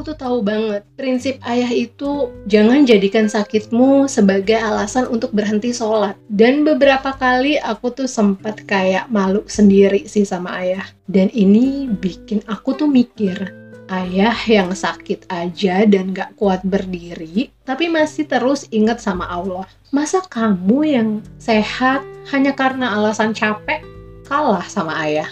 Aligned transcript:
aku 0.00 0.16
tuh 0.16 0.24
tahu 0.32 0.40
banget 0.40 0.80
prinsip 0.96 1.36
ayah 1.44 1.68
itu 1.68 2.32
jangan 2.48 2.88
jadikan 2.88 3.28
sakitmu 3.28 4.08
sebagai 4.08 4.56
alasan 4.56 5.04
untuk 5.12 5.28
berhenti 5.36 5.76
sholat. 5.76 6.16
Dan 6.24 6.64
beberapa 6.64 7.12
kali 7.12 7.60
aku 7.60 7.92
tuh 7.92 8.08
sempat 8.08 8.64
kayak 8.64 9.12
malu 9.12 9.44
sendiri 9.44 10.08
sih 10.08 10.24
sama 10.24 10.56
ayah. 10.64 10.88
Dan 11.04 11.28
ini 11.36 11.84
bikin 11.84 12.40
aku 12.48 12.80
tuh 12.80 12.88
mikir, 12.88 13.52
ayah 13.92 14.32
yang 14.48 14.72
sakit 14.72 15.28
aja 15.28 15.84
dan 15.84 16.16
gak 16.16 16.32
kuat 16.40 16.64
berdiri, 16.64 17.52
tapi 17.68 17.92
masih 17.92 18.24
terus 18.24 18.64
ingat 18.72 19.04
sama 19.04 19.28
Allah. 19.28 19.68
Masa 19.92 20.24
kamu 20.24 20.80
yang 20.88 21.08
sehat 21.36 22.00
hanya 22.32 22.56
karena 22.56 22.96
alasan 22.96 23.36
capek 23.36 23.84
kalah 24.24 24.64
sama 24.64 24.96
ayah? 25.04 25.28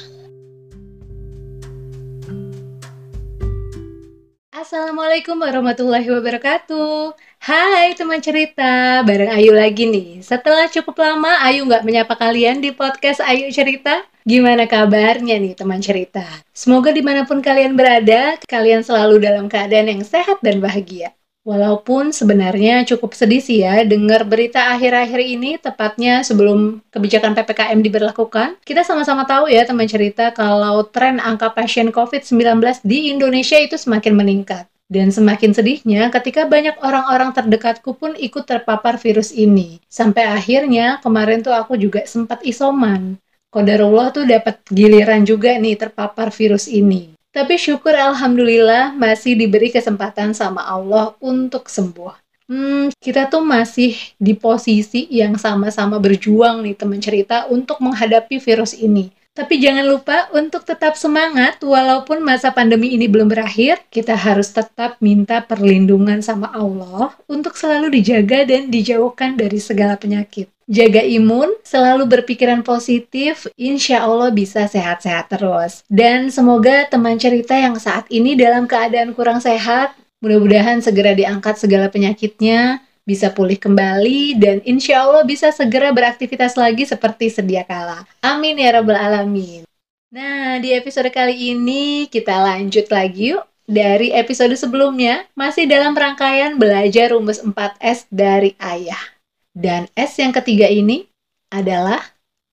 Assalamualaikum 4.69 5.41
warahmatullahi 5.41 6.05
wabarakatuh. 6.13 7.17
Hai 7.41 7.97
teman 7.97 8.21
cerita, 8.21 9.01
bareng 9.01 9.33
Ayu 9.33 9.57
lagi 9.57 9.89
nih. 9.89 10.21
Setelah 10.21 10.69
cukup 10.69 11.01
lama 11.01 11.41
Ayu 11.41 11.65
nggak 11.65 11.89
menyapa 11.89 12.13
kalian 12.13 12.61
di 12.61 12.77
podcast 12.77 13.25
Ayu 13.25 13.49
Cerita. 13.49 14.05
Gimana 14.29 14.69
kabarnya 14.69 15.41
nih 15.41 15.57
teman 15.57 15.81
cerita? 15.81 16.29
Semoga 16.53 16.93
di 16.93 17.01
mana 17.01 17.25
pun 17.25 17.41
kalian 17.41 17.81
berada, 17.81 18.37
kalian 18.45 18.85
selalu 18.85 19.25
dalam 19.25 19.49
keadaan 19.49 19.89
yang 19.89 20.05
sehat 20.05 20.37
dan 20.45 20.61
bahagia 20.61 21.17
Walaupun 21.49 22.13
sebenarnya 22.13 22.85
cukup 22.85 23.17
sedih 23.17 23.41
sih 23.41 23.65
ya 23.65 23.81
dengar 23.81 24.29
berita 24.29 24.69
akhir-akhir 24.77 25.17
ini 25.17 25.57
tepatnya 25.57 26.21
sebelum 26.21 26.85
kebijakan 26.93 27.33
PPKM 27.33 27.81
diberlakukan. 27.81 28.61
Kita 28.61 28.85
sama-sama 28.85 29.25
tahu 29.25 29.49
ya 29.49 29.65
teman 29.65 29.89
cerita 29.89 30.29
kalau 30.37 30.85
tren 30.85 31.17
angka 31.17 31.49
pasien 31.57 31.89
COVID-19 31.89 32.85
di 32.85 33.09
Indonesia 33.09 33.57
itu 33.57 33.81
semakin 33.81 34.13
meningkat. 34.13 34.69
Dan 34.93 35.09
semakin 35.09 35.57
sedihnya 35.57 36.13
ketika 36.13 36.45
banyak 36.45 36.77
orang-orang 36.85 37.33
terdekatku 37.33 37.97
pun 37.97 38.13
ikut 38.13 38.45
terpapar 38.45 39.01
virus 39.01 39.33
ini. 39.33 39.81
Sampai 39.89 40.29
akhirnya 40.29 41.01
kemarin 41.01 41.41
tuh 41.41 41.57
aku 41.57 41.81
juga 41.81 42.05
sempat 42.05 42.45
isoman. 42.45 43.17
Kodarullah 43.49 44.13
tuh 44.13 44.29
dapat 44.29 44.61
giliran 44.69 45.25
juga 45.25 45.57
nih 45.57 45.81
terpapar 45.81 46.29
virus 46.29 46.69
ini. 46.69 47.18
Tapi 47.39 47.55
syukur 47.55 47.95
Alhamdulillah 47.95 48.99
masih 48.99 49.39
diberi 49.39 49.71
kesempatan 49.71 50.35
sama 50.35 50.59
Allah 50.67 51.15
untuk 51.23 51.71
sembuh. 51.71 52.11
Hmm, 52.51 52.91
kita 52.99 53.31
tuh 53.31 53.47
masih 53.47 53.95
di 54.19 54.35
posisi 54.35 55.07
yang 55.07 55.39
sama-sama 55.39 56.03
berjuang 56.03 56.67
nih 56.67 56.75
teman 56.75 56.99
cerita 56.99 57.47
untuk 57.47 57.79
menghadapi 57.79 58.43
virus 58.43 58.75
ini. 58.75 59.15
Tapi 59.39 59.55
jangan 59.55 59.87
lupa 59.87 60.27
untuk 60.35 60.67
tetap 60.67 60.99
semangat 60.99 61.63
walaupun 61.63 62.27
masa 62.27 62.51
pandemi 62.51 62.91
ini 62.99 63.07
belum 63.07 63.31
berakhir, 63.31 63.87
kita 63.87 64.19
harus 64.19 64.51
tetap 64.51 64.99
minta 64.99 65.39
perlindungan 65.39 66.19
sama 66.19 66.51
Allah 66.51 67.15
untuk 67.31 67.55
selalu 67.55 68.03
dijaga 68.03 68.51
dan 68.51 68.67
dijauhkan 68.67 69.39
dari 69.39 69.63
segala 69.63 69.95
penyakit 69.95 70.51
jaga 70.69 71.01
imun, 71.01 71.57
selalu 71.65 72.05
berpikiran 72.05 72.61
positif, 72.61 73.49
insya 73.57 74.05
Allah 74.05 74.29
bisa 74.29 74.69
sehat-sehat 74.69 75.33
terus. 75.33 75.83
Dan 75.89 76.29
semoga 76.29 76.85
teman 76.87 77.17
cerita 77.17 77.57
yang 77.57 77.75
saat 77.81 78.05
ini 78.13 78.37
dalam 78.37 78.69
keadaan 78.69 79.17
kurang 79.17 79.41
sehat, 79.41 79.97
mudah-mudahan 80.21 80.85
segera 80.85 81.17
diangkat 81.17 81.57
segala 81.57 81.89
penyakitnya, 81.89 82.85
bisa 83.09 83.33
pulih 83.33 83.57
kembali, 83.57 84.37
dan 84.37 84.61
insya 84.69 85.09
Allah 85.09 85.25
bisa 85.25 85.49
segera 85.49 85.89
beraktivitas 85.97 86.55
lagi 86.61 86.85
seperti 86.85 87.33
sedia 87.33 87.65
kala. 87.65 88.05
Amin 88.21 88.61
ya 88.61 88.77
Rabbal 88.77 89.01
Alamin. 89.01 89.65
Nah, 90.13 90.61
di 90.61 90.77
episode 90.77 91.09
kali 91.09 91.57
ini 91.57 92.09
kita 92.13 92.37
lanjut 92.37 92.89
lagi 92.93 93.33
yuk 93.33 93.45
dari 93.69 94.13
episode 94.13 94.57
sebelumnya, 94.57 95.29
masih 95.37 95.69
dalam 95.69 95.93
rangkaian 95.93 96.57
belajar 96.57 97.13
rumus 97.13 97.41
4S 97.45 98.09
dari 98.09 98.57
ayah. 98.61 99.18
Dan 99.53 99.89
S 99.97 100.21
yang 100.21 100.33
ketiga 100.33 100.69
ini 100.69 101.09
adalah 101.53 102.01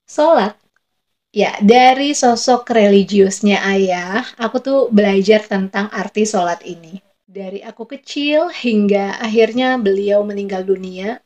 sholat. 0.07 0.55
Ya, 1.35 1.59
dari 1.59 2.15
sosok 2.15 2.71
religiusnya 2.71 3.59
ayah, 3.67 4.23
aku 4.39 4.63
tuh 4.63 4.79
belajar 4.87 5.43
tentang 5.43 5.91
arti 5.91 6.23
sholat 6.23 6.63
ini. 6.63 7.03
Dari 7.27 7.59
aku 7.59 7.83
kecil 7.83 8.47
hingga 8.47 9.19
akhirnya 9.19 9.75
beliau 9.75 10.23
meninggal 10.23 10.63
dunia, 10.63 11.19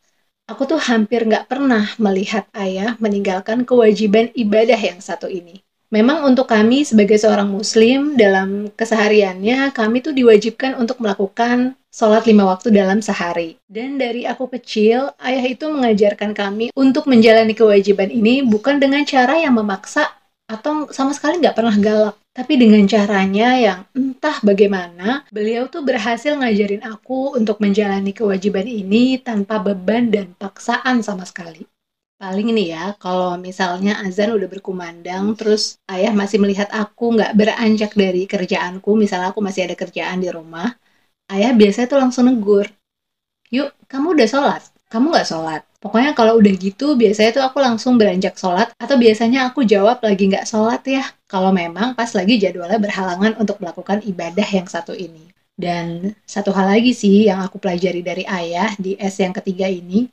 aku 0.50 0.66
tuh 0.66 0.81
hampir 0.81 1.30
nggak 1.30 1.46
pernah 1.46 1.86
melihat 2.01 2.50
ayah 2.57 2.97
meninggalkan 2.97 3.62
kewajiban 3.69 4.34
ibadah 4.34 4.81
yang 4.81 4.97
satu 4.97 5.30
ini. 5.30 5.62
Memang 5.89 6.22
untuk 6.22 6.45
kami 6.45 6.85
sebagai 6.85 7.17
seorang 7.17 7.50
muslim 7.50 8.13
dalam 8.13 8.69
kesehariannya 8.77 9.73
kami 9.73 10.05
tuh 10.05 10.13
diwajibkan 10.13 10.77
untuk 10.77 11.01
melakukan 11.01 11.73
sholat 11.89 12.29
lima 12.29 12.45
waktu 12.45 12.69
dalam 12.69 13.01
sehari. 13.01 13.57
Dan 13.66 13.97
dari 13.97 14.29
aku 14.29 14.45
kecil, 14.53 15.09
ayah 15.17 15.41
itu 15.50 15.66
mengajarkan 15.66 16.38
kami 16.38 16.69
untuk 16.77 17.09
menjalani 17.09 17.57
kewajiban 17.57 18.13
ini 18.13 18.45
bukan 18.45 18.77
dengan 18.77 19.01
cara 19.01 19.41
yang 19.41 19.57
memaksa 19.57 20.13
atau 20.45 20.94
sama 20.94 21.09
sekali 21.17 21.41
nggak 21.41 21.57
pernah 21.57 21.73
galak. 21.81 22.16
Tapi 22.38 22.53
dengan 22.61 22.85
caranya 22.85 23.57
yang 23.57 23.79
entah 23.97 24.38
bagaimana, 24.45 25.25
beliau 25.33 25.66
tuh 25.73 25.81
berhasil 25.81 26.38
ngajarin 26.38 26.85
aku 26.85 27.33
untuk 27.33 27.57
menjalani 27.57 28.13
kewajiban 28.13 28.69
ini 28.69 29.17
tanpa 29.17 29.57
beban 29.57 30.13
dan 30.13 30.38
paksaan 30.38 31.01
sama 31.01 31.25
sekali. 31.25 31.66
Paling 32.19 32.52
ini 32.52 32.75
ya, 32.75 33.00
kalau 33.00 33.40
misalnya 33.40 34.03
azan 34.03 34.35
udah 34.35 34.50
berkumandang, 34.52 35.40
terus 35.40 35.80
ayah 35.88 36.12
masih 36.12 36.38
melihat 36.44 36.68
aku 36.68 37.16
nggak 37.16 37.31
beranjak 37.40 37.91
dari 37.96 38.28
kerjaanku, 38.28 38.91
misalnya 39.00 39.31
aku 39.31 39.40
masih 39.40 39.62
ada 39.63 39.75
kerjaan 39.80 40.19
di 40.19 40.28
rumah, 40.28 40.68
ayah 41.31 41.52
biasanya 41.56 41.88
tuh 41.88 42.00
langsung 42.03 42.28
negur, 42.28 42.68
yuk 43.56 43.72
kamu 43.91 44.19
udah 44.19 44.28
sholat, 44.28 44.63
kamu 44.91 45.06
nggak 45.16 45.28
sholat. 45.31 45.62
Pokoknya 45.80 46.12
kalau 46.19 46.34
udah 46.44 46.53
gitu, 46.59 47.00
biasanya 47.00 47.31
tuh 47.40 47.44
aku 47.47 47.57
langsung 47.63 47.96
beranjak 47.96 48.36
sholat, 48.36 48.68
atau 48.84 48.96
biasanya 49.00 49.40
aku 49.47 49.63
jawab 49.63 50.03
lagi 50.03 50.24
nggak 50.28 50.44
sholat 50.44 50.81
ya, 50.84 51.03
kalau 51.31 51.51
memang 51.56 51.96
pas 51.96 52.12
lagi 52.12 52.36
jadwalnya 52.36 52.80
berhalangan 52.84 53.40
untuk 53.40 53.63
melakukan 53.63 54.03
ibadah 54.03 54.47
yang 54.47 54.68
satu 54.68 54.91
ini. 54.91 55.31
Dan 55.56 56.16
satu 56.24 56.51
hal 56.56 56.68
lagi 56.72 56.91
sih 56.96 57.28
yang 57.31 57.40
aku 57.44 57.59
pelajari 57.63 58.03
dari 58.03 58.24
ayah 58.28 58.72
di 58.80 58.96
S 59.00 59.19
yang 59.24 59.36
ketiga 59.36 59.68
ini, 59.72 60.07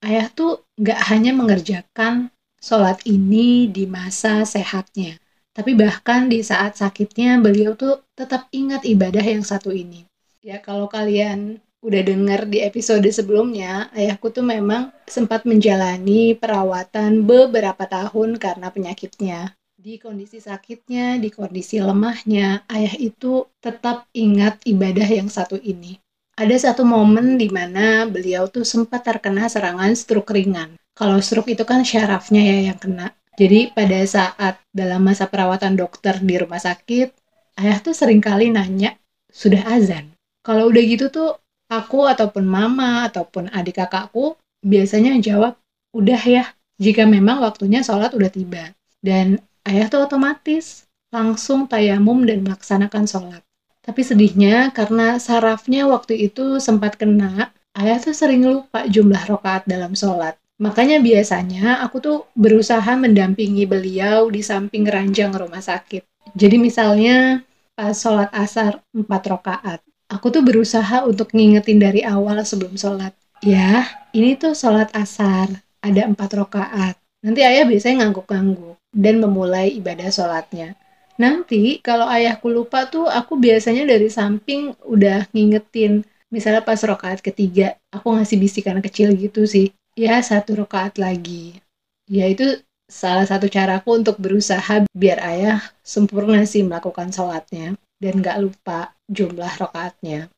ayah 0.00 0.32
tuh 0.32 0.64
nggak 0.80 1.00
hanya 1.12 1.32
mengerjakan 1.36 2.32
sholat 2.60 3.00
ini 3.08 3.68
di 3.68 3.84
masa 3.84 4.44
sehatnya, 4.44 5.16
tapi 5.56 5.76
bahkan 5.76 6.28
di 6.28 6.40
saat 6.44 6.76
sakitnya 6.76 7.40
beliau 7.40 7.76
tuh 7.76 8.04
tetap 8.16 8.48
ingat 8.52 8.84
ibadah 8.84 9.24
yang 9.24 9.44
satu 9.44 9.72
ini. 9.72 10.04
Ya 10.40 10.60
kalau 10.60 10.88
kalian 10.88 11.60
udah 11.80 12.02
dengar 12.04 12.44
di 12.48 12.60
episode 12.60 13.04
sebelumnya, 13.08 13.88
ayahku 13.96 14.28
tuh 14.28 14.44
memang 14.44 14.92
sempat 15.08 15.48
menjalani 15.48 16.36
perawatan 16.36 17.24
beberapa 17.24 17.84
tahun 17.88 18.36
karena 18.36 18.68
penyakitnya. 18.68 19.56
Di 19.80 19.96
kondisi 19.96 20.44
sakitnya, 20.44 21.16
di 21.16 21.32
kondisi 21.32 21.80
lemahnya, 21.80 22.68
ayah 22.68 22.92
itu 23.00 23.48
tetap 23.64 24.04
ingat 24.12 24.60
ibadah 24.68 25.08
yang 25.08 25.32
satu 25.32 25.56
ini 25.56 25.96
ada 26.40 26.56
satu 26.56 26.88
momen 26.88 27.36
di 27.36 27.52
mana 27.52 28.08
beliau 28.08 28.48
tuh 28.48 28.64
sempat 28.64 29.04
terkena 29.04 29.44
serangan 29.52 29.92
stroke 29.92 30.32
ringan. 30.32 30.72
Kalau 30.96 31.20
stroke 31.20 31.52
itu 31.52 31.68
kan 31.68 31.84
syarafnya 31.84 32.40
ya 32.40 32.72
yang 32.72 32.80
kena. 32.80 33.12
Jadi 33.36 33.76
pada 33.76 34.00
saat 34.08 34.56
dalam 34.72 35.04
masa 35.04 35.28
perawatan 35.28 35.76
dokter 35.76 36.16
di 36.16 36.40
rumah 36.40 36.56
sakit, 36.56 37.12
ayah 37.60 37.76
tuh 37.84 37.92
sering 37.92 38.24
kali 38.24 38.48
nanya, 38.48 38.96
sudah 39.28 39.68
azan? 39.68 40.16
Kalau 40.40 40.72
udah 40.72 40.80
gitu 40.80 41.12
tuh, 41.12 41.36
aku 41.68 42.08
ataupun 42.08 42.48
mama 42.48 43.04
ataupun 43.12 43.52
adik 43.52 43.76
kakakku 43.76 44.40
biasanya 44.64 45.20
jawab, 45.20 45.60
udah 45.92 46.20
ya, 46.24 46.44
jika 46.80 47.04
memang 47.04 47.44
waktunya 47.44 47.84
sholat 47.84 48.16
udah 48.16 48.32
tiba. 48.32 48.72
Dan 49.04 49.44
ayah 49.68 49.92
tuh 49.92 50.08
otomatis 50.08 50.88
langsung 51.12 51.68
tayamum 51.68 52.24
dan 52.24 52.40
melaksanakan 52.40 53.04
sholat. 53.04 53.44
Tapi 53.90 54.06
sedihnya 54.06 54.70
karena 54.70 55.18
sarafnya 55.18 55.82
waktu 55.90 56.30
itu 56.30 56.62
sempat 56.62 56.94
kena, 56.94 57.50
ayah 57.74 57.98
tuh 57.98 58.14
sering 58.14 58.46
lupa 58.46 58.86
jumlah 58.86 59.18
rokaat 59.26 59.66
dalam 59.66 59.98
sholat. 59.98 60.38
Makanya 60.62 61.02
biasanya 61.02 61.82
aku 61.82 61.98
tuh 61.98 62.18
berusaha 62.38 62.86
mendampingi 62.94 63.66
beliau 63.66 64.30
di 64.30 64.46
samping 64.46 64.86
ranjang 64.86 65.34
rumah 65.34 65.58
sakit. 65.58 66.06
Jadi 66.38 66.62
misalnya 66.62 67.42
pas 67.74 67.90
sholat 67.90 68.30
asar 68.30 68.78
4 68.94 69.10
rokaat, 69.26 69.82
aku 70.06 70.38
tuh 70.38 70.46
berusaha 70.46 71.02
untuk 71.02 71.34
ngingetin 71.34 71.82
dari 71.82 72.06
awal 72.06 72.46
sebelum 72.46 72.78
sholat. 72.78 73.10
Ya, 73.42 73.90
ini 74.14 74.38
tuh 74.38 74.54
sholat 74.54 74.94
asar, 74.94 75.50
ada 75.82 76.06
4 76.06 76.14
rokaat. 76.38 76.94
Nanti 77.26 77.42
ayah 77.42 77.66
biasanya 77.66 78.06
ngangguk-ngangguk 78.06 78.78
dan 78.94 79.18
memulai 79.18 79.74
ibadah 79.82 80.14
sholatnya. 80.14 80.78
Nanti 81.20 81.84
kalau 81.84 82.08
ayahku 82.08 82.48
lupa 82.48 82.88
tuh 82.88 83.04
aku 83.04 83.36
biasanya 83.36 83.84
dari 83.84 84.08
samping 84.08 84.72
udah 84.88 85.28
ngingetin. 85.36 86.00
Misalnya 86.32 86.64
pas 86.64 86.80
rokaat 86.80 87.20
ketiga, 87.20 87.76
aku 87.92 88.16
ngasih 88.16 88.40
bisikan 88.40 88.80
kecil 88.80 89.12
gitu 89.12 89.44
sih. 89.44 89.76
Ya 89.92 90.16
satu 90.24 90.64
rokaat 90.64 90.96
lagi. 90.96 91.60
Ya 92.08 92.24
itu 92.24 92.64
salah 92.88 93.28
satu 93.28 93.52
caraku 93.52 94.00
untuk 94.00 94.16
berusaha 94.16 94.88
biar 94.96 95.18
ayah 95.20 95.60
sempurna 95.84 96.42
sih 96.48 96.64
melakukan 96.64 97.12
sholatnya. 97.12 97.76
dan 98.00 98.24
gak 98.24 98.40
lupa 98.40 98.96
jumlah 99.12 99.60
rokaatnya. 99.60 100.32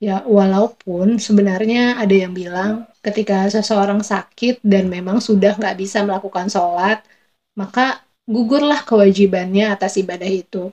Ya, 0.00 0.24
walaupun 0.24 1.20
sebenarnya 1.20 2.00
ada 2.00 2.10
yang 2.10 2.32
bilang 2.32 2.88
ketika 3.04 3.46
seseorang 3.52 4.00
sakit 4.00 4.64
dan 4.64 4.88
memang 4.88 5.20
sudah 5.20 5.54
nggak 5.60 5.76
bisa 5.76 6.02
melakukan 6.02 6.48
sholat, 6.48 7.04
maka 7.54 8.00
gugurlah 8.28 8.82
kewajibannya 8.86 9.72
atas 9.72 9.98
ibadah 9.98 10.28
itu. 10.28 10.70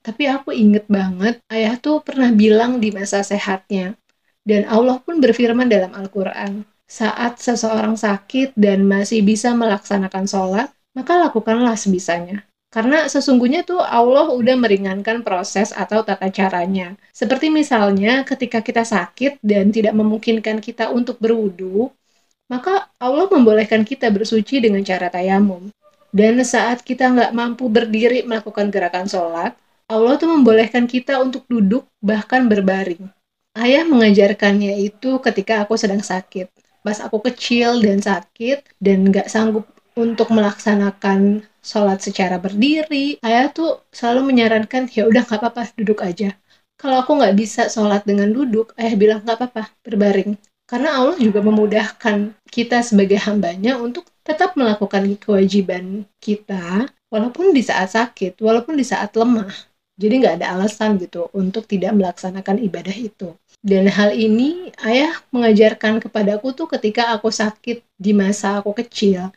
Tapi 0.00 0.26
aku 0.32 0.50
inget 0.56 0.88
banget, 0.88 1.44
ayah 1.52 1.76
tuh 1.76 2.00
pernah 2.00 2.32
bilang 2.32 2.80
di 2.80 2.88
masa 2.88 3.20
sehatnya, 3.20 4.00
dan 4.48 4.64
Allah 4.64 4.96
pun 5.04 5.20
berfirman 5.20 5.68
dalam 5.68 5.92
Al-Quran, 5.92 6.64
saat 6.88 7.38
seseorang 7.38 7.94
sakit 7.94 8.56
dan 8.56 8.88
masih 8.88 9.20
bisa 9.20 9.52
melaksanakan 9.52 10.24
sholat, 10.24 10.68
maka 10.96 11.20
lakukanlah 11.20 11.76
sebisanya. 11.76 12.48
Karena 12.70 13.10
sesungguhnya 13.10 13.66
tuh 13.66 13.82
Allah 13.82 14.30
udah 14.30 14.54
meringankan 14.54 15.26
proses 15.26 15.74
atau 15.74 16.06
tata 16.06 16.30
caranya. 16.30 16.94
Seperti 17.10 17.50
misalnya 17.50 18.22
ketika 18.22 18.62
kita 18.62 18.86
sakit 18.86 19.42
dan 19.42 19.74
tidak 19.74 19.90
memungkinkan 19.98 20.62
kita 20.62 20.86
untuk 20.94 21.18
berwudu, 21.18 21.90
maka 22.46 22.86
Allah 22.98 23.26
membolehkan 23.26 23.82
kita 23.82 24.06
bersuci 24.10 24.62
dengan 24.62 24.82
cara 24.86 25.10
tayamum. 25.10 25.70
Dan 26.10 26.42
saat 26.42 26.82
kita 26.82 27.06
nggak 27.06 27.32
mampu 27.32 27.70
berdiri 27.70 28.26
melakukan 28.26 28.66
gerakan 28.74 29.06
sholat, 29.06 29.54
Allah 29.86 30.14
tuh 30.18 30.30
membolehkan 30.30 30.86
kita 30.90 31.18
untuk 31.22 31.46
duduk 31.46 31.86
bahkan 32.02 32.50
berbaring. 32.50 33.10
Ayah 33.54 33.82
mengajarkannya 33.82 34.78
itu 34.78 35.18
ketika 35.22 35.66
aku 35.66 35.74
sedang 35.74 36.02
sakit. 36.02 36.50
Pas 36.82 36.98
aku 37.02 37.18
kecil 37.30 37.82
dan 37.82 37.98
sakit 37.98 38.78
dan 38.78 39.06
nggak 39.10 39.26
sanggup 39.26 39.66
untuk 39.98 40.30
melaksanakan 40.30 41.44
sholat 41.60 42.00
secara 42.00 42.40
berdiri, 42.40 43.20
ayah 43.20 43.52
tuh 43.52 43.84
selalu 43.92 44.32
menyarankan 44.32 44.88
ya 44.88 45.04
udah 45.06 45.22
nggak 45.26 45.40
apa-apa 45.42 45.74
duduk 45.76 46.00
aja. 46.00 46.34
Kalau 46.80 47.04
aku 47.04 47.20
nggak 47.20 47.36
bisa 47.36 47.68
sholat 47.68 48.02
dengan 48.08 48.32
duduk, 48.32 48.72
ayah 48.80 48.94
bilang 48.96 49.20
nggak 49.22 49.36
apa-apa 49.36 49.68
berbaring. 49.84 50.40
Karena 50.64 51.02
Allah 51.02 51.18
juga 51.18 51.42
memudahkan 51.42 52.32
kita 52.48 52.80
sebagai 52.86 53.18
hambanya 53.26 53.76
untuk 53.76 54.06
tetap 54.30 54.54
melakukan 54.54 55.18
kewajiban 55.18 56.06
kita 56.22 56.86
walaupun 57.10 57.50
di 57.50 57.66
saat 57.66 57.90
sakit, 57.90 58.38
walaupun 58.38 58.78
di 58.78 58.86
saat 58.86 59.10
lemah. 59.18 59.50
Jadi 60.00 60.14
nggak 60.22 60.34
ada 60.40 60.56
alasan 60.56 60.96
gitu 60.96 61.28
untuk 61.36 61.66
tidak 61.68 61.92
melaksanakan 61.92 62.62
ibadah 62.62 62.94
itu. 62.94 63.36
Dan 63.60 63.90
hal 63.92 64.16
ini 64.16 64.72
ayah 64.86 65.12
mengajarkan 65.28 66.00
kepadaku 66.00 66.56
tuh 66.56 66.64
ketika 66.70 67.12
aku 67.12 67.28
sakit 67.28 67.84
di 68.00 68.16
masa 68.16 68.62
aku 68.62 68.72
kecil. 68.72 69.28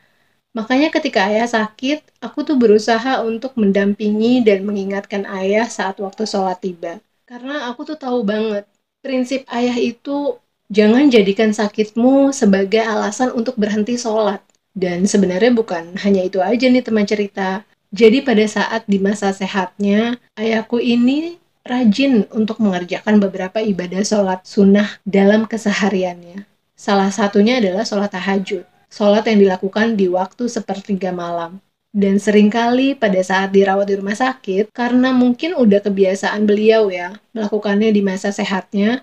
Makanya 0.54 0.88
ketika 0.94 1.28
ayah 1.28 1.50
sakit, 1.50 2.22
aku 2.22 2.46
tuh 2.46 2.56
berusaha 2.56 3.20
untuk 3.26 3.58
mendampingi 3.58 4.40
dan 4.40 4.62
mengingatkan 4.62 5.26
ayah 5.26 5.66
saat 5.66 5.98
waktu 5.98 6.24
sholat 6.24 6.62
tiba. 6.62 7.02
Karena 7.26 7.68
aku 7.68 7.84
tuh 7.84 7.98
tahu 7.98 8.22
banget, 8.22 8.64
prinsip 9.02 9.44
ayah 9.50 9.74
itu 9.76 10.38
jangan 10.70 11.10
jadikan 11.10 11.50
sakitmu 11.52 12.30
sebagai 12.30 12.80
alasan 12.80 13.34
untuk 13.34 13.58
berhenti 13.58 13.98
sholat. 13.98 14.40
Dan 14.74 15.06
sebenarnya 15.06 15.54
bukan 15.54 15.94
hanya 16.02 16.26
itu 16.26 16.42
aja 16.42 16.66
nih 16.66 16.82
teman 16.82 17.06
cerita. 17.06 17.62
Jadi 17.94 18.26
pada 18.26 18.42
saat 18.44 18.82
di 18.90 18.98
masa 18.98 19.30
sehatnya, 19.30 20.18
ayahku 20.34 20.82
ini 20.82 21.38
rajin 21.62 22.26
untuk 22.34 22.58
mengerjakan 22.58 23.22
beberapa 23.22 23.62
ibadah 23.62 24.02
sholat 24.02 24.42
sunnah 24.42 24.98
dalam 25.06 25.46
kesehariannya. 25.46 26.42
Salah 26.74 27.14
satunya 27.14 27.62
adalah 27.62 27.86
sholat 27.86 28.10
tahajud 28.10 28.66
sholat 28.94 29.26
yang 29.26 29.42
dilakukan 29.42 29.98
di 29.98 30.06
waktu 30.06 30.46
sepertiga 30.46 31.10
malam. 31.10 31.58
Dan 31.94 32.22
sering 32.22 32.50
kali 32.50 32.94
pada 32.94 33.18
saat 33.22 33.50
dirawat 33.50 33.90
di 33.90 33.94
rumah 33.98 34.14
sakit, 34.14 34.70
karena 34.70 35.10
mungkin 35.10 35.58
udah 35.58 35.82
kebiasaan 35.82 36.46
beliau 36.46 36.90
ya, 36.90 37.18
melakukannya 37.34 37.90
di 37.90 38.02
masa 38.02 38.30
sehatnya, 38.30 39.02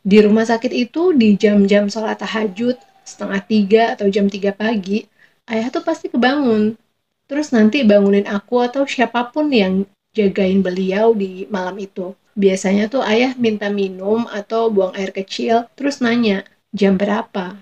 di 0.00 0.24
rumah 0.24 0.48
sakit 0.48 0.72
itu 0.72 1.12
di 1.12 1.36
jam-jam 1.36 1.88
sholat 1.88 2.16
tahajud, 2.20 2.76
setengah 3.10 3.40
tiga 3.42 3.82
atau 3.98 4.06
jam 4.06 4.30
tiga 4.30 4.54
pagi, 4.54 5.10
ayah 5.50 5.66
tuh 5.74 5.82
pasti 5.82 6.06
kebangun. 6.06 6.78
Terus 7.26 7.50
nanti 7.50 7.82
bangunin 7.82 8.26
aku 8.30 8.62
atau 8.62 8.86
siapa 8.86 9.30
pun 9.34 9.50
yang 9.50 9.82
jagain 10.14 10.62
beliau 10.62 11.14
di 11.14 11.46
malam 11.50 11.78
itu. 11.78 12.14
Biasanya 12.38 12.86
tuh 12.86 13.02
ayah 13.02 13.34
minta 13.34 13.66
minum 13.70 14.26
atau 14.30 14.70
buang 14.70 14.94
air 14.94 15.10
kecil, 15.10 15.66
terus 15.74 15.98
nanya, 15.98 16.46
jam 16.70 16.94
berapa? 16.94 17.58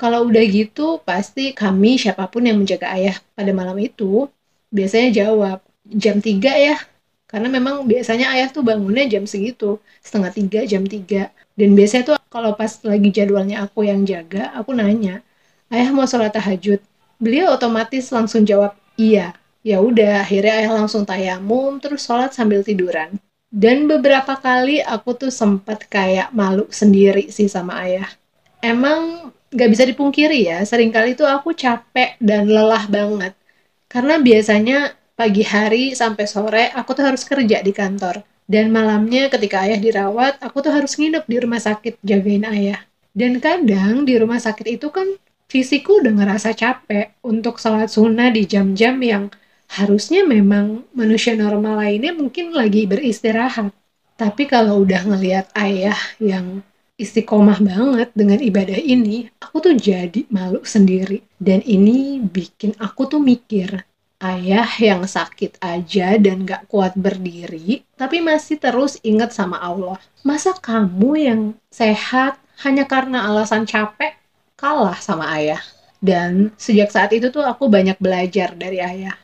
Kalau 0.00 0.26
udah 0.26 0.44
gitu, 0.48 0.98
pasti 1.04 1.52
kami 1.54 2.00
siapa 2.00 2.26
pun 2.26 2.42
yang 2.48 2.58
menjaga 2.58 2.90
ayah 2.96 3.16
pada 3.36 3.52
malam 3.54 3.76
itu, 3.78 4.26
biasanya 4.72 5.08
jawab, 5.12 5.58
jam 5.86 6.18
3 6.18 6.52
ya. 6.58 6.76
Karena 7.32 7.48
memang 7.48 7.88
biasanya 7.88 8.36
ayah 8.36 8.52
tuh 8.52 8.60
bangunnya 8.60 9.08
jam 9.08 9.24
segitu, 9.24 9.80
setengah 10.04 10.30
tiga, 10.36 10.60
jam 10.68 10.84
3. 10.84 11.32
Dan 11.56 11.72
biasanya 11.72 12.02
tuh 12.12 12.16
kalau 12.28 12.52
pas 12.52 12.76
lagi 12.84 13.08
jadwalnya 13.08 13.64
aku 13.64 13.88
yang 13.88 14.04
jaga, 14.04 14.52
aku 14.52 14.76
nanya, 14.76 15.24
ayah 15.72 15.88
mau 15.96 16.04
sholat 16.04 16.36
tahajud? 16.36 16.84
Beliau 17.16 17.56
otomatis 17.56 18.12
langsung 18.12 18.44
jawab, 18.44 18.76
iya. 19.00 19.32
Ya 19.64 19.80
udah, 19.80 20.28
akhirnya 20.28 20.60
ayah 20.60 20.72
langsung 20.76 21.08
tayamum, 21.08 21.80
terus 21.80 22.04
sholat 22.04 22.36
sambil 22.36 22.60
tiduran. 22.60 23.16
Dan 23.48 23.88
beberapa 23.88 24.36
kali 24.36 24.84
aku 24.84 25.16
tuh 25.16 25.32
sempat 25.32 25.88
kayak 25.88 26.36
malu 26.36 26.68
sendiri 26.68 27.32
sih 27.32 27.48
sama 27.48 27.80
ayah. 27.84 28.12
Emang 28.60 29.32
nggak 29.52 29.70
bisa 29.72 29.84
dipungkiri 29.88 30.48
ya, 30.48 30.64
sering 30.68 30.92
kali 30.92 31.16
itu 31.16 31.24
aku 31.24 31.56
capek 31.56 32.16
dan 32.20 32.48
lelah 32.48 32.88
banget. 32.88 33.32
Karena 33.88 34.16
biasanya 34.20 34.96
pagi 35.22 35.46
hari 35.46 35.94
sampai 35.94 36.26
sore 36.26 36.64
aku 36.74 36.98
tuh 36.98 37.06
harus 37.06 37.22
kerja 37.22 37.62
di 37.62 37.70
kantor. 37.70 38.26
Dan 38.42 38.74
malamnya 38.74 39.30
ketika 39.30 39.62
ayah 39.62 39.78
dirawat, 39.78 40.42
aku 40.42 40.66
tuh 40.66 40.74
harus 40.74 40.98
nginep 40.98 41.30
di 41.30 41.36
rumah 41.38 41.62
sakit 41.62 42.02
jagain 42.02 42.42
ayah. 42.42 42.82
Dan 43.14 43.38
kadang 43.38 44.02
di 44.02 44.18
rumah 44.18 44.42
sakit 44.42 44.66
itu 44.66 44.90
kan 44.90 45.06
fisikku 45.46 46.02
udah 46.02 46.10
ngerasa 46.10 46.58
capek 46.58 47.14
untuk 47.22 47.62
sholat 47.62 47.86
sunnah 47.86 48.34
di 48.34 48.50
jam-jam 48.50 48.98
yang 48.98 49.30
harusnya 49.70 50.26
memang 50.26 50.90
manusia 50.90 51.38
normal 51.38 51.78
lainnya 51.78 52.10
mungkin 52.18 52.50
lagi 52.50 52.90
beristirahat. 52.90 53.70
Tapi 54.18 54.50
kalau 54.50 54.82
udah 54.82 55.06
ngelihat 55.06 55.54
ayah 55.54 56.02
yang 56.18 56.66
istiqomah 56.98 57.62
banget 57.62 58.10
dengan 58.10 58.42
ibadah 58.42 58.74
ini, 58.74 59.30
aku 59.38 59.70
tuh 59.70 59.74
jadi 59.78 60.26
malu 60.34 60.66
sendiri. 60.66 61.22
Dan 61.38 61.62
ini 61.62 62.18
bikin 62.18 62.74
aku 62.82 63.06
tuh 63.06 63.22
mikir, 63.22 63.86
ayah 64.22 64.70
yang 64.78 65.02
sakit 65.02 65.58
aja 65.58 66.14
dan 66.16 66.46
gak 66.46 66.70
kuat 66.70 66.94
berdiri, 66.94 67.82
tapi 67.98 68.22
masih 68.22 68.56
terus 68.62 68.96
ingat 69.02 69.34
sama 69.34 69.58
Allah. 69.58 69.98
Masa 70.22 70.54
kamu 70.54 71.10
yang 71.18 71.40
sehat 71.68 72.38
hanya 72.62 72.86
karena 72.86 73.26
alasan 73.26 73.66
capek 73.66 74.14
kalah 74.54 74.96
sama 75.02 75.26
ayah? 75.34 75.58
Dan 75.98 76.54
sejak 76.54 76.94
saat 76.94 77.10
itu 77.14 77.30
tuh 77.34 77.42
aku 77.42 77.66
banyak 77.66 77.98
belajar 77.98 78.54
dari 78.54 78.78
ayah. 78.78 79.18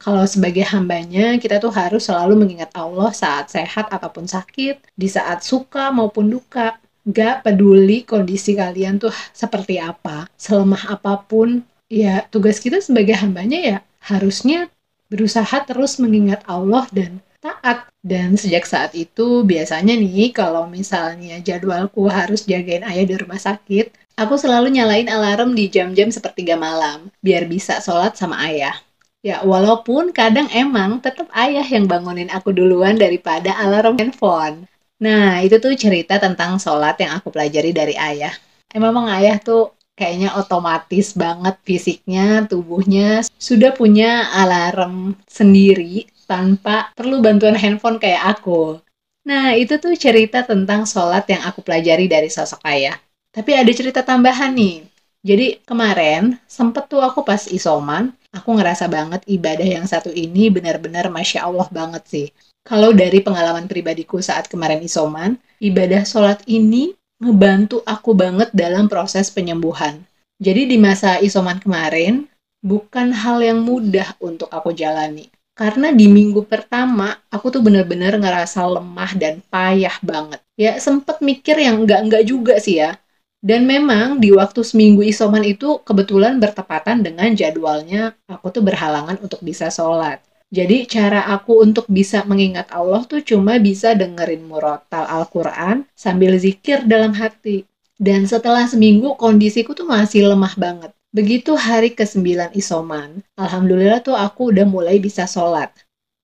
Kalau 0.00 0.24
sebagai 0.24 0.64
hambanya, 0.72 1.36
kita 1.36 1.60
tuh 1.60 1.72
harus 1.72 2.08
selalu 2.08 2.32
mengingat 2.40 2.72
Allah 2.72 3.12
saat 3.12 3.52
sehat 3.52 3.92
ataupun 3.92 4.24
sakit, 4.24 4.96
di 4.96 5.08
saat 5.12 5.44
suka 5.44 5.92
maupun 5.92 6.32
duka 6.32 6.80
gak 7.04 7.44
peduli 7.44 8.04
kondisi 8.04 8.56
kalian 8.56 8.96
tuh 8.96 9.12
seperti 9.32 9.76
apa, 9.76 10.24
selemah 10.40 10.96
apa 10.96 11.20
pun, 11.20 11.60
ya 11.88 12.24
tugas 12.32 12.60
kita 12.60 12.80
sebagai 12.80 13.18
hambanya 13.18 13.60
ya 13.60 13.78
harusnya 14.00 14.72
berusaha 15.10 15.66
terus 15.66 15.98
mengingat 16.00 16.40
Allah 16.48 16.86
dan 16.90 17.20
taat. 17.40 17.88
Dan 18.00 18.32
sejak 18.40 18.64
saat 18.64 18.96
itu 18.96 19.44
biasanya 19.44 19.92
nih 19.92 20.32
kalau 20.32 20.64
misalnya 20.64 21.36
jadwalku 21.44 22.08
harus 22.08 22.48
jagain 22.48 22.80
ayah 22.80 23.04
di 23.04 23.16
rumah 23.16 23.36
sakit, 23.36 23.92
aku 24.16 24.40
selalu 24.40 24.72
nyalain 24.72 25.08
alarm 25.08 25.52
di 25.52 25.68
jam-jam 25.68 26.08
sepertiga 26.08 26.56
malam 26.56 27.12
biar 27.20 27.44
bisa 27.44 27.76
sholat 27.84 28.16
sama 28.16 28.40
ayah. 28.48 28.72
Ya, 29.20 29.44
walaupun 29.44 30.16
kadang 30.16 30.48
emang 30.48 31.04
tetap 31.04 31.28
ayah 31.36 31.64
yang 31.64 31.84
bangunin 31.84 32.32
aku 32.32 32.56
duluan 32.56 32.96
daripada 32.96 33.52
alarm 33.60 34.00
handphone. 34.00 34.64
Nah, 34.96 35.44
itu 35.44 35.60
tuh 35.60 35.76
cerita 35.76 36.16
tentang 36.16 36.56
sholat 36.56 36.96
yang 36.96 37.20
aku 37.20 37.28
pelajari 37.28 37.72
dari 37.76 38.00
ayah. 38.00 38.32
Emang 38.72 39.12
ayah 39.12 39.36
tuh 39.36 39.76
kayaknya 39.98 40.34
otomatis 40.38 41.12
banget 41.12 41.56
fisiknya, 41.62 42.44
tubuhnya 42.48 43.26
sudah 43.36 43.72
punya 43.76 44.30
alarm 44.32 45.18
sendiri 45.28 46.08
tanpa 46.24 46.94
perlu 46.94 47.18
bantuan 47.18 47.58
handphone 47.58 47.98
kayak 47.98 48.38
aku. 48.38 48.78
Nah, 49.26 49.52
itu 49.52 49.76
tuh 49.76 49.92
cerita 49.98 50.46
tentang 50.46 50.88
sholat 50.88 51.28
yang 51.28 51.44
aku 51.44 51.60
pelajari 51.60 52.08
dari 52.08 52.32
sosok 52.32 52.64
ayah. 52.64 52.96
Tapi 53.30 53.52
ada 53.52 53.70
cerita 53.70 54.00
tambahan 54.00 54.50
nih. 54.56 54.86
Jadi 55.20 55.60
kemarin 55.68 56.40
sempet 56.48 56.88
tuh 56.88 57.04
aku 57.04 57.20
pas 57.20 57.44
isoman, 57.52 58.16
aku 58.32 58.56
ngerasa 58.56 58.88
banget 58.88 59.20
ibadah 59.28 59.68
yang 59.68 59.84
satu 59.84 60.08
ini 60.08 60.48
benar-benar 60.48 61.12
Masya 61.12 61.44
Allah 61.44 61.68
banget 61.68 62.02
sih. 62.08 62.26
Kalau 62.64 62.96
dari 62.96 63.20
pengalaman 63.20 63.68
pribadiku 63.68 64.24
saat 64.24 64.48
kemarin 64.48 64.80
isoman, 64.80 65.36
ibadah 65.60 66.08
sholat 66.08 66.40
ini 66.48 66.96
ngebantu 67.20 67.84
aku 67.84 68.16
banget 68.16 68.48
dalam 68.56 68.88
proses 68.88 69.28
penyembuhan. 69.28 70.00
Jadi 70.40 70.72
di 70.72 70.80
masa 70.80 71.20
isoman 71.20 71.60
kemarin, 71.60 72.24
bukan 72.64 73.12
hal 73.12 73.44
yang 73.44 73.60
mudah 73.60 74.16
untuk 74.24 74.48
aku 74.48 74.72
jalani. 74.72 75.28
Karena 75.52 75.92
di 75.92 76.08
minggu 76.08 76.48
pertama, 76.48 77.20
aku 77.28 77.52
tuh 77.52 77.60
bener-bener 77.60 78.16
ngerasa 78.16 78.64
lemah 78.64 79.12
dan 79.20 79.44
payah 79.52 79.92
banget. 80.00 80.40
Ya, 80.56 80.80
sempet 80.80 81.20
mikir 81.20 81.60
yang 81.60 81.84
enggak-enggak 81.84 82.24
juga 82.24 82.56
sih 82.56 82.80
ya. 82.80 82.96
Dan 83.44 83.68
memang 83.68 84.20
di 84.20 84.32
waktu 84.32 84.64
seminggu 84.64 85.04
isoman 85.04 85.44
itu 85.44 85.80
kebetulan 85.84 86.40
bertepatan 86.40 87.04
dengan 87.04 87.28
jadwalnya 87.36 88.16
aku 88.28 88.48
tuh 88.48 88.64
berhalangan 88.64 89.20
untuk 89.20 89.44
bisa 89.44 89.68
sholat. 89.68 90.24
Jadi 90.50 90.82
cara 90.90 91.30
aku 91.30 91.62
untuk 91.62 91.86
bisa 91.86 92.26
mengingat 92.26 92.74
Allah 92.74 93.06
tuh 93.06 93.22
cuma 93.22 93.62
bisa 93.62 93.94
dengerin 93.94 94.50
murotal 94.50 95.06
Al-Quran 95.06 95.86
sambil 95.94 96.34
zikir 96.42 96.82
dalam 96.90 97.14
hati. 97.14 97.62
Dan 97.94 98.26
setelah 98.26 98.66
seminggu 98.66 99.14
kondisiku 99.14 99.78
tuh 99.78 99.86
masih 99.86 100.26
lemah 100.26 100.58
banget. 100.58 100.90
Begitu 101.14 101.54
hari 101.54 101.94
ke-9 101.94 102.50
isoman, 102.58 103.22
Alhamdulillah 103.38 104.02
tuh 104.02 104.18
aku 104.18 104.50
udah 104.50 104.66
mulai 104.66 104.98
bisa 104.98 105.22
sholat. 105.26 105.70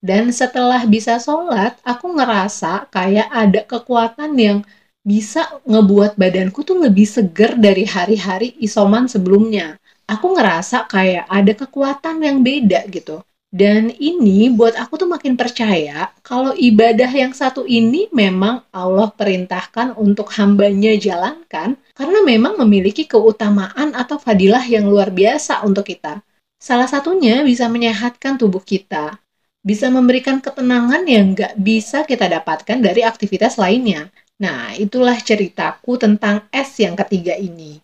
Dan 0.03 0.35
setelah 0.35 0.83
bisa 0.83 1.23
sholat, 1.23 1.79
aku 1.87 2.11
ngerasa 2.11 2.91
kayak 2.91 3.31
ada 3.31 3.63
kekuatan 3.63 4.35
yang 4.35 4.59
bisa 5.07 5.47
ngebuat 5.63 6.19
badanku 6.19 6.67
tuh 6.67 6.83
lebih 6.83 7.07
seger 7.07 7.55
dari 7.55 7.87
hari-hari 7.87 8.59
isoman 8.59 9.07
sebelumnya. 9.07 9.79
Aku 10.03 10.35
ngerasa 10.35 10.83
kayak 10.91 11.31
ada 11.31 11.53
kekuatan 11.55 12.23
yang 12.23 12.43
beda 12.43 12.83
gitu. 12.91 13.23
Dan 13.57 13.89
ini 13.97 14.53
buat 14.53 14.77
aku 14.77 15.01
tuh 15.01 15.09
makin 15.09 15.33
percaya 15.33 16.13
kalau 16.21 16.53
ibadah 16.53 17.09
yang 17.09 17.33
satu 17.33 17.65
ini 17.65 18.05
memang 18.13 18.61
Allah 18.69 19.09
perintahkan 19.09 19.97
untuk 19.97 20.29
hambanya 20.37 20.93
jalankan 20.93 21.73
karena 21.97 22.19
memang 22.21 22.61
memiliki 22.61 23.09
keutamaan 23.09 23.97
atau 23.97 24.21
fadilah 24.21 24.61
yang 24.61 24.85
luar 24.85 25.09
biasa 25.09 25.65
untuk 25.65 25.89
kita. 25.89 26.21
Salah 26.61 26.85
satunya 26.85 27.41
bisa 27.41 27.65
menyehatkan 27.65 28.37
tubuh 28.37 28.61
kita, 28.61 29.17
bisa 29.65 29.89
memberikan 29.89 30.37
ketenangan 30.37 31.01
yang 31.09 31.33
nggak 31.33 31.57
bisa 31.57 32.05
kita 32.05 32.29
dapatkan 32.29 32.77
dari 32.77 33.01
aktivitas 33.01 33.57
lainnya. 33.57 34.13
Nah, 34.37 34.77
itulah 34.77 35.17
ceritaku 35.17 35.97
tentang 35.97 36.45
S 36.53 36.77
yang 36.77 36.93
ketiga 36.93 37.33
ini. 37.33 37.81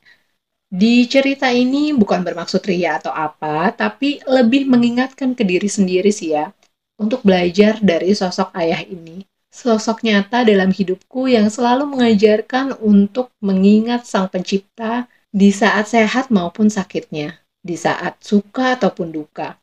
Di 0.73 1.05
cerita 1.05 1.53
ini 1.53 1.93
bukan 1.93 2.25
bermaksud 2.25 2.65
ria 2.65 2.97
atau 2.97 3.13
apa, 3.13 3.69
tapi 3.77 4.17
lebih 4.25 4.65
mengingatkan 4.65 5.37
ke 5.37 5.45
diri 5.45 5.69
sendiri 5.69 6.09
sih 6.09 6.33
ya, 6.33 6.49
untuk 6.97 7.21
belajar 7.21 7.77
dari 7.77 8.09
sosok 8.17 8.49
ayah 8.57 8.81
ini. 8.81 9.21
Sosok 9.53 10.01
nyata 10.01 10.41
dalam 10.41 10.73
hidupku 10.73 11.29
yang 11.29 11.53
selalu 11.53 11.93
mengajarkan 11.93 12.73
untuk 12.81 13.29
mengingat 13.37 14.09
sang 14.09 14.25
pencipta 14.25 15.05
di 15.29 15.53
saat 15.53 15.93
sehat 15.93 16.33
maupun 16.33 16.73
sakitnya, 16.73 17.37
di 17.61 17.77
saat 17.77 18.17
suka 18.25 18.73
ataupun 18.73 19.13
duka. 19.13 19.61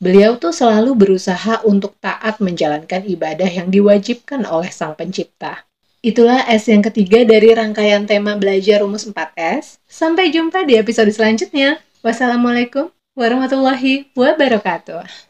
Beliau 0.00 0.40
tuh 0.40 0.56
selalu 0.56 0.96
berusaha 0.96 1.60
untuk 1.68 2.00
taat 2.00 2.40
menjalankan 2.40 3.04
ibadah 3.04 3.44
yang 3.44 3.68
diwajibkan 3.68 4.48
oleh 4.48 4.72
sang 4.72 4.96
pencipta. 4.96 5.68
Itulah 6.00 6.48
S 6.48 6.72
yang 6.72 6.80
ketiga 6.80 7.28
dari 7.28 7.52
rangkaian 7.52 8.08
tema 8.08 8.32
belajar 8.32 8.80
rumus 8.80 9.04
4S. 9.04 9.76
Sampai 9.84 10.32
jumpa 10.32 10.64
di 10.64 10.80
episode 10.80 11.12
selanjutnya. 11.12 11.76
Wassalamualaikum 12.00 12.88
warahmatullahi 13.12 14.08
wabarakatuh. 14.16 15.28